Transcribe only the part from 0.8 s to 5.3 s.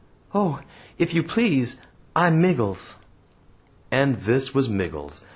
if you please, I'm Miggles!" And this was Miggles!